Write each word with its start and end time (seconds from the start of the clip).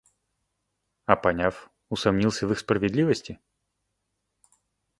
А 1.05 1.15
поняв, 1.15 1.69
усумнился 1.89 2.47
в 2.47 2.51
их 2.53 2.57
справедливости? 2.59 3.37